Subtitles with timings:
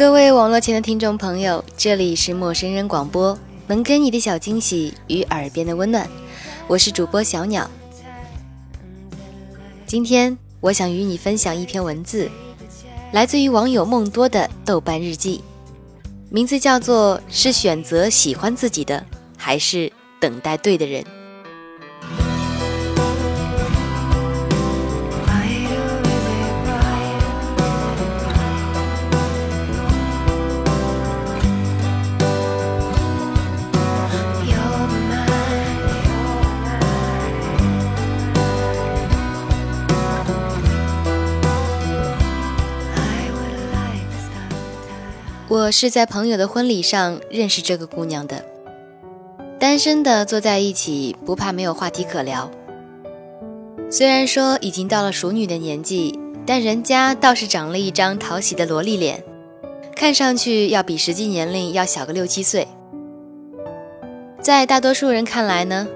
[0.00, 6.08] 各位网络前的听众朋友，这里是陌生人广播，能给你的小惊喜与耳边的温暖，
[6.66, 7.70] 我是主播小鸟。
[9.84, 12.30] 今天我想与你分享一篇文字，
[13.12, 15.42] 来自于网友梦多的豆瓣日记，
[16.30, 19.04] 名字叫做《是选择喜欢自己的，
[19.36, 21.02] 还是等待对的人》。
[45.50, 48.44] 我是在朋友的婚礼上认识这个姑娘的，
[49.58, 52.48] 单身的坐在一起，不怕没有话题可聊。
[53.90, 56.16] 虽然说已经到了熟女的年纪，
[56.46, 59.24] 但人家倒是长了一张讨喜的萝莉脸，
[59.96, 62.68] 看上去要比实际年龄要小个六七岁。
[64.40, 65.88] 在大多数人看来呢，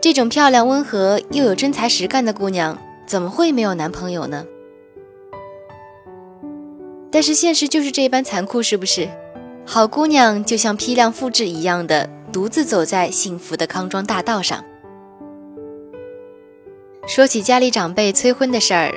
[0.00, 4.46] 这种漂亮、温和又有真才实干的姑娘，怎么会没有男朋友呢？
[7.12, 9.06] 但是现实就是这般残酷，是不是？
[9.66, 14.64] 好姑娘就像批量复制一样的，独自走在幸福的康庄大道上。
[17.06, 18.94] 说起家里长辈催婚的事儿，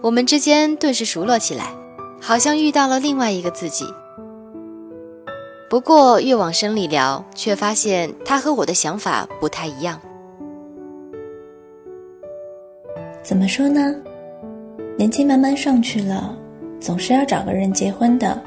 [0.00, 1.74] 我们之间顿时熟络起来，
[2.20, 3.84] 好像遇到了另外一个自己。
[5.68, 10.00] 不过越往深里聊，却发现他和我的想法不太一样。
[13.22, 13.94] 怎么说呢？
[14.96, 16.37] 年纪慢慢上去了。
[16.80, 18.40] 总是要找个人结婚的，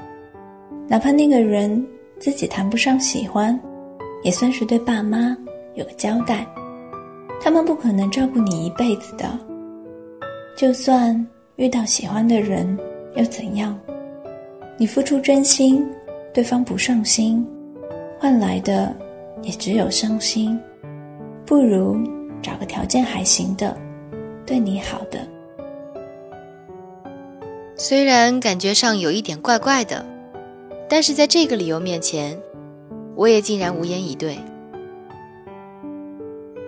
[0.88, 1.86] 哪怕那个人
[2.20, 3.60] 自己谈不上喜欢，
[4.24, 5.36] 也算是对爸妈
[5.76, 6.46] 有个交代。
[7.42, 9.26] 他们不可能照顾你一辈子的，
[10.56, 12.78] 就算遇到喜欢的人
[13.16, 13.78] 又怎样？
[14.78, 15.86] 你付出真心，
[16.34, 17.46] 对方不上心，
[18.20, 18.96] 换来的
[19.42, 20.60] 也只有伤心。
[21.46, 21.98] 不如
[22.42, 23.76] 找个条件还行的，
[24.46, 25.20] 对你好的。
[27.84, 30.06] 虽然感觉上有一点怪怪的，
[30.88, 32.40] 但是在这个理由面前，
[33.16, 34.38] 我也竟然无言以对。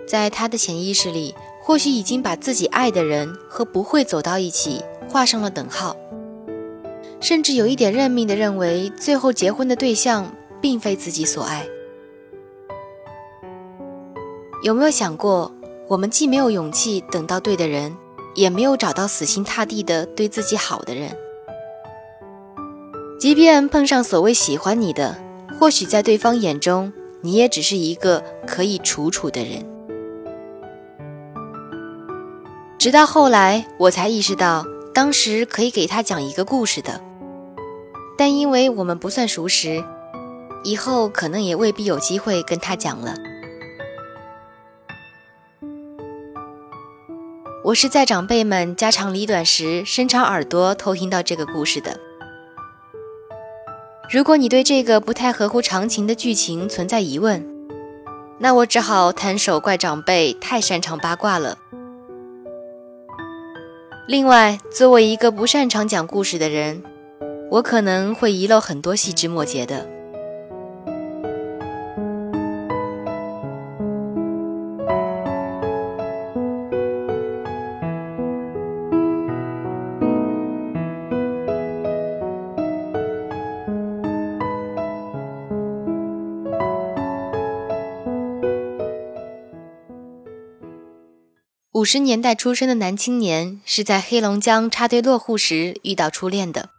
[0.08, 1.32] 在他的潜意识里，
[1.62, 5.94] 或许已经把自己爱的人和不会走到一起画上了等号，
[7.20, 11.64] 甚至有一点认命的认为，最后结婚的对象并非自己所爱。
[14.64, 15.52] 有没有想过，
[15.86, 17.96] 我们既没有勇气等到对的人？
[18.34, 21.16] 也没有找到死心塌地的对自己好的人，
[23.18, 25.16] 即便碰上所谓喜欢你的，
[25.58, 29.64] 或许在对方眼中，你也只是一个可以处处的人。
[32.78, 37.00] 直到后来，我才意识到，当时可以给他讲一个故事的，
[38.18, 39.82] 但因为我们不算熟识，
[40.64, 43.14] 以后可能也未必有机会跟他讲了。
[47.64, 51.98] 我是在长辈们家长里短时伸长耳朵偷听到这个故事的。
[54.12, 57.42] 如果你对这个不太合乎常情的剧情存在疑问，
[58.38, 61.56] 那我只好摊手怪长辈太擅长八卦了。
[64.06, 66.82] 另外，作为一个不擅长讲故事的人，
[67.50, 69.93] 我可能会遗漏很多细枝末节的。
[91.84, 96.70] 五十年代出生的男青年是在黑龙江插队落户时遇到初恋的。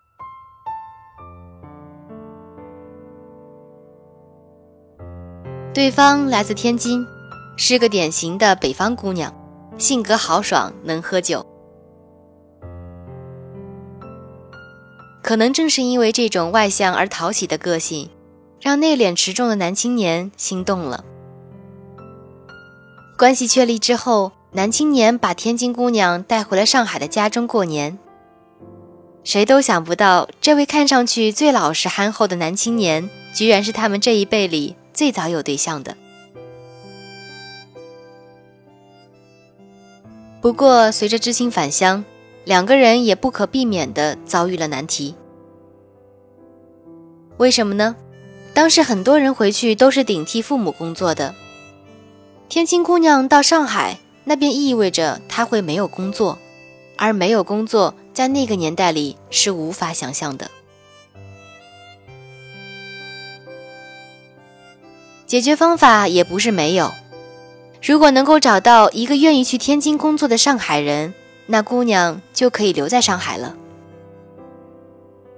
[5.76, 7.06] 对方来自天津，
[7.56, 9.32] 是个典型的北方姑娘，
[9.78, 11.46] 性格豪爽，能喝酒。
[15.22, 18.10] 可能正是因为这种外向而讨喜的个性，
[18.60, 21.06] 让内敛持重的男青年心动了。
[23.20, 24.32] 关系确立之后。
[24.56, 28.00] 男青年把天津姑娘带回了上海的家中过年。
[29.26, 35.98] 谁都想不到，这位看上去最老实憨厚的男青年，居然是他们这一辈里最早有对象的。
[40.40, 42.06] 不过，随着知青返乡，
[42.46, 45.16] 两个人也不可避免地遭遇了难题。
[47.36, 47.98] 为什么呢？
[48.54, 51.36] 当时很多人回去都是顶替父母工作的，
[52.48, 54.00] 天津姑娘到上海。
[54.26, 56.38] 那便意味着他会没有工作
[56.98, 60.50] 而没有工作在那个年代里是无法想象的。
[65.26, 66.92] 解决方法也不是没有。
[67.84, 71.14] 如果能够找到一个愿意去天津工作的上海人
[71.46, 73.56] 那姑娘就可以留在上海了。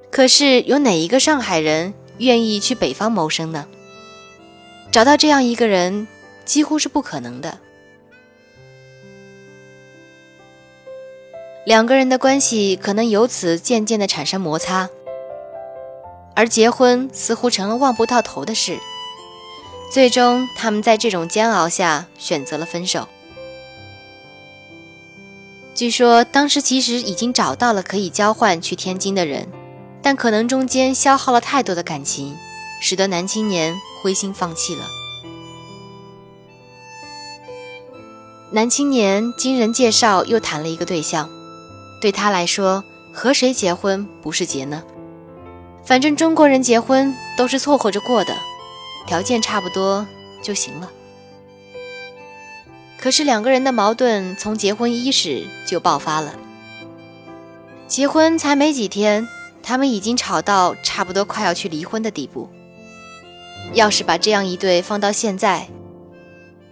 [0.10, 3.66] 可是有哪一个上海人愿意去北方谋生呢？
[4.92, 6.08] 找到这样一个人
[6.46, 7.60] 几乎是不可能的。
[11.68, 14.90] 两个人的关系可能由此渐渐的产生摩擦，
[16.34, 18.80] 而结婚似乎成了望不到头的事。
[19.92, 23.10] 最终，他们在这种煎熬下选择了分手。
[25.76, 29.50] 据说当时其实已经找到了可以交换去天津的人，
[30.02, 32.38] 但可能中间消耗了太多的感情，
[32.80, 34.86] 使得男青年灰心放弃了。
[38.54, 41.30] 男青年经人介绍又谈了一个对象。
[42.00, 44.84] 对他来说，和谁结婚不是结呢？
[45.84, 48.36] 反正中国人结婚都是凑合着过的，
[49.08, 50.06] 条件差不多
[50.42, 50.92] 就行了。
[53.00, 56.34] 可是两个人的矛盾从结婚伊始就爆发了。
[57.88, 59.28] 结婚才没几天，
[59.64, 62.50] 他们已经吵到差不多快要去离婚的地步。
[63.74, 65.70] 要是把这样一对放到现在，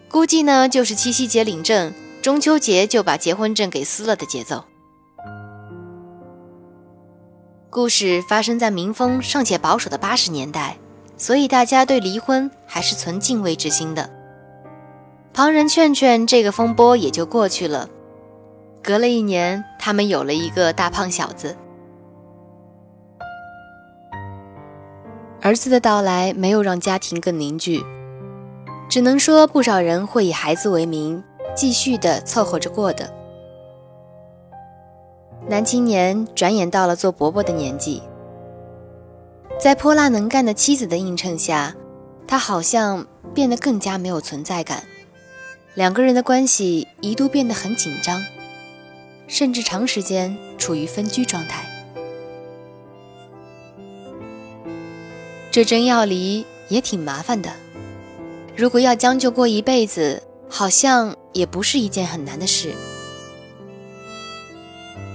[0.10, 4.66] 估计呢就是七夕节领证，中秋节就把结婚证给撕了的节奏。
[7.75, 10.77] 故事发生在民风尚且保守的八十年代，
[11.18, 14.10] 所以大家对离婚还是存敬畏之心的。
[15.33, 17.89] 旁人劝劝，这个风波也就过去了。
[18.81, 21.57] 隔了一年，他们有了一个大胖小子。
[25.42, 27.83] 儿子的到来没有让家庭更凝聚，
[28.88, 31.22] 只能说不少人会以孩子为名，
[31.54, 33.13] 继续的凑合着过的。
[35.47, 38.01] 男青年转眼到了做伯伯的年纪，
[39.59, 41.75] 在泼辣能干的妻子的映衬下，
[42.25, 44.83] 他好像变得更加没有存在感。
[45.75, 48.19] 两个人的关系一度变得很紧张，
[49.27, 51.63] 甚至长时间处于分居状态。
[55.51, 57.51] 这真要离也挺麻烦的，
[58.56, 62.74] 如果要将就过一辈子，好像也不是一件很难的事。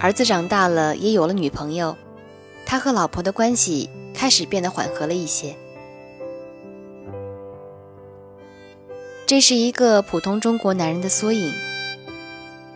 [0.01, 1.95] 儿子长大了，也有了女朋友，
[2.65, 5.55] 他和老婆的关系开始变得缓和了一些。
[9.27, 11.53] 这是一个普通中国男人的缩影。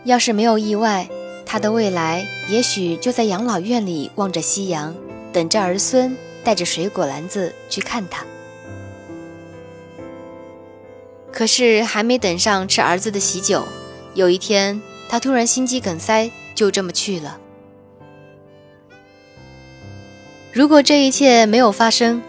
[0.03, 1.09] 要是没有意外，
[1.47, 4.95] 他的未来也许就在养老院里望着夕阳，
[5.33, 8.23] 等着儿孙带着水果篮子去看他。
[11.31, 13.65] 可是还没等上吃儿子的喜酒，
[14.13, 14.79] 有一天
[15.09, 16.29] 他突然心肌梗塞。
[16.55, 17.37] 就这么去了。
[20.53, 22.23] 如果这一切没有发生，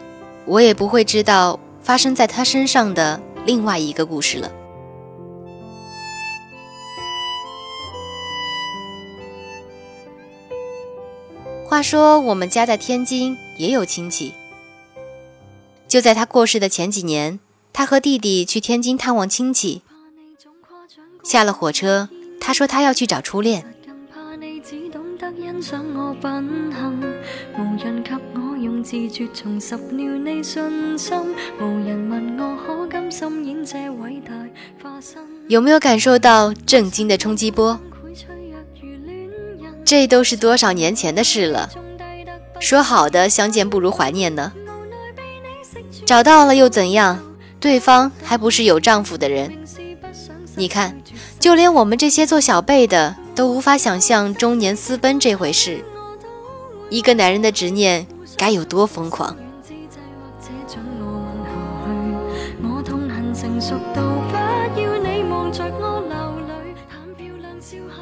[0.45, 4.51] 我也不会知道发生在他身上的另外一个故事了。
[11.69, 14.35] 话说，我们家在天津也有亲戚。
[15.87, 17.39] 就在他过世的前几年，
[17.73, 19.83] 他和弟弟去天津探望亲戚。
[21.23, 22.09] 下了火车，
[22.41, 23.76] 他说他要去找初恋。
[35.49, 37.79] 有没有感受到震惊的冲击波？
[39.85, 41.71] 这都是多少年前的事了。
[42.59, 44.53] 说好的相见不如怀念呢？
[46.05, 47.19] 找到了又怎样？
[47.61, 49.53] 对方还不是有丈夫的人？
[50.57, 50.97] 你看，
[51.39, 53.17] 就连我们这些做小辈的。
[53.37, 55.85] 都无法想象中年私奔这回事，
[56.89, 59.37] 一个男人的执念该有多疯狂？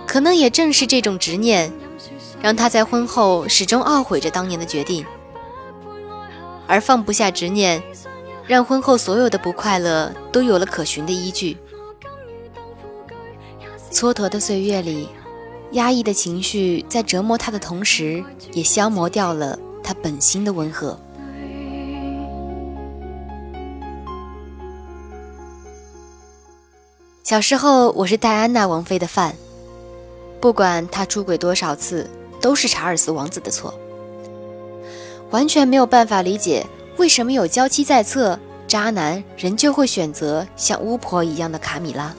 [0.06, 1.72] 可能也正是这种执念，
[2.40, 5.04] 让他在婚后始终懊悔着当年的决定，
[6.68, 7.82] 而放不下执念，
[8.46, 11.56] 让婚后所有的不快乐都有了可循的依据。
[13.90, 15.08] 蹉跎的岁月里。
[15.74, 20.96] 压抑的情绪在折磨他的同时，也消磨掉了他本心的温和。
[27.24, 29.34] 小时候，我是戴安娜王妃的范，
[30.40, 32.08] 不管他出轨多少次，
[32.40, 33.74] 都是查尔斯王子的错。
[35.30, 36.64] 完全没有办法理解，
[36.98, 38.38] 为什么有娇妻在侧，
[38.68, 42.14] 渣男仍旧会选择像巫婆一样的卡米拉。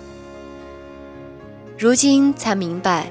[1.77, 3.09] 如今才明白。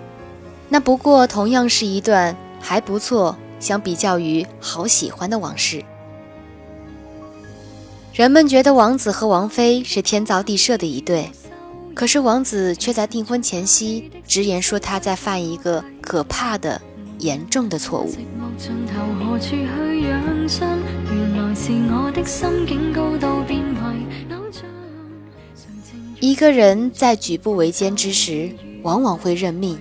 [0.74, 5.84] 那不过同样是一段还不错，相比较于好喜欢的往事。
[8.12, 11.30] 人们觉得王子和王妃是天造地设的一对，
[11.94, 16.82] 可是王子却在订婚前夕直言说他在犯一个可怕的、
[17.20, 18.12] 严重的错误。
[26.18, 28.50] 一个人在举步维艰之时，
[28.82, 29.80] 往往会认命，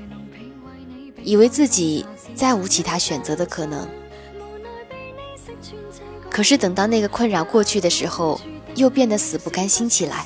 [1.24, 3.88] 以为自己再无其他选择的可能。
[6.30, 8.40] 可是等到那个困扰过去的时候，
[8.76, 10.26] 又变得死不甘心起来。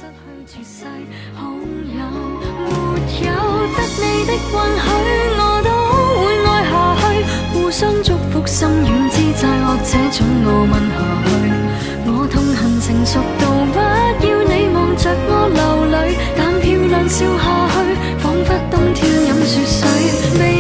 [7.54, 10.68] 互相祝福，心软之际，或者准我。
[12.30, 13.48] 痛恨成熟到
[14.20, 17.76] 不要你望着我流泪，但漂亮笑下去，
[18.20, 20.57] 仿佛冬天饮雪水。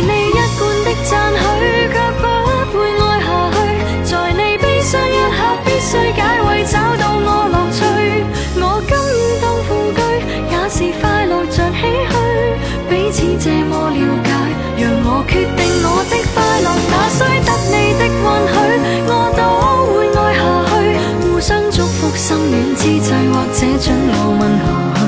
[23.57, 25.01] 际，或者准我问下去。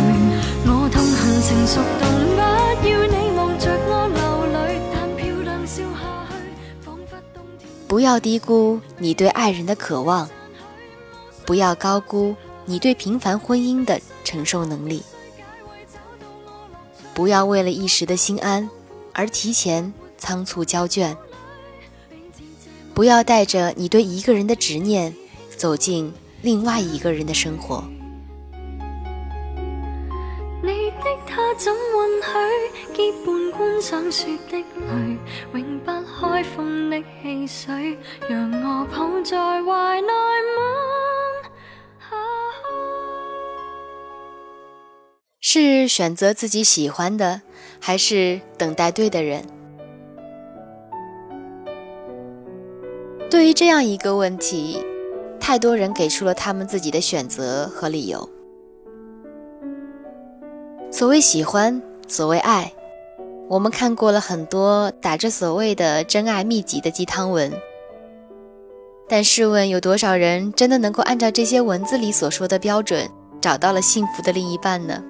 [0.65, 2.03] 我痛恨成熟到
[2.81, 4.19] 不要你望着我流
[4.53, 6.33] 泪，但漂亮笑下去，
[6.81, 7.69] 仿佛冬天。
[7.87, 10.27] 不要低估你对爱人的渴望，
[11.45, 15.03] 不要高估你对平凡婚姻的承受能力，
[17.13, 18.67] 不要为了一时的心安
[19.13, 21.15] 而提前仓促交卷。
[22.95, 25.13] 不要带着你对一个人的执念
[25.55, 27.83] 走进另外一个人的生活。
[31.59, 31.77] 怎允
[32.23, 32.31] 许
[32.95, 35.17] 结伴观赏雪的泪，
[35.53, 37.97] 永不开封的汽水，
[38.29, 41.43] 让我抱在怀内吻
[41.99, 42.15] 下
[45.41, 47.41] 是选择自己喜欢的，
[47.81, 49.43] 还是等待对的人？
[53.29, 54.81] 对于这样一个问题，
[55.41, 58.29] 太多人给出了他们自己的选择和理由。
[60.99, 62.73] 所谓喜欢，所谓爱，
[63.47, 67.53] 我们看过了很多打着所谓的真爱秘籍的鸡汤文，
[69.07, 75.01] 但试问，有多少人真的能够按照这些文字里所说的标准，找到了幸福的另一半呢？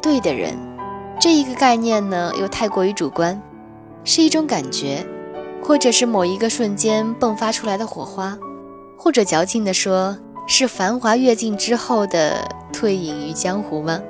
[0.00, 0.56] 对的人，
[1.20, 3.38] 这一个概念呢，又太过于主观。
[4.04, 5.06] 是一种感觉，
[5.62, 8.38] 或者是某一个瞬间迸发出来的火花，
[8.96, 10.16] 或者矫情地说，
[10.52, 14.02] 是繁华阅尽之后的退隐于江湖吗？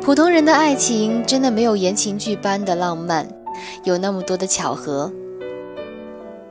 [0.00, 3.28] 普通人的爱情真的没有言情剧般的浪漫，
[3.84, 5.12] 有那么多的巧合。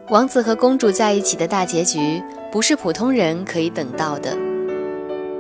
[0.10, 4.38] 王子和公主在一起的大结局，不是普通人可以等到的，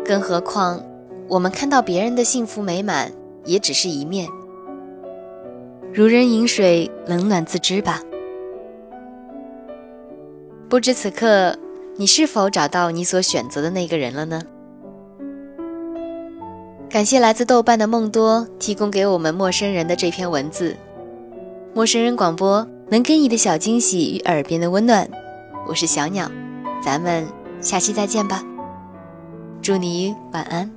[0.03, 0.81] 更何况。
[1.27, 3.11] 我们看到别人的幸福美满，
[3.45, 4.27] 也只是一面。
[5.93, 8.01] 如人饮水，冷暖自知吧。
[10.69, 11.57] 不知此刻
[11.95, 14.41] 你是否找到你所选择的那个人了呢？
[16.89, 20.75] 感谢来自豆瓣的梦多提供给我们陌生人的这篇文字。
[21.73, 25.09] 陌生人广播能给你的小惊喜与耳边的温暖。
[25.67, 26.29] 我是小鸟，
[26.83, 27.25] 咱们
[27.61, 28.43] 下期再见吧。
[29.61, 30.76] 祝你晚安。